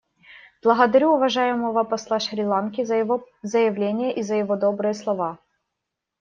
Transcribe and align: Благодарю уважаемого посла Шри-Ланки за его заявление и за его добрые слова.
Благодарю 0.63 1.13
уважаемого 1.15 1.83
посла 1.83 2.19
Шри-Ланки 2.19 2.83
за 2.83 2.95
его 2.95 3.23
заявление 3.43 4.11
и 4.15 4.23
за 4.23 4.33
его 4.33 4.55
добрые 4.55 4.95
слова. 4.95 5.37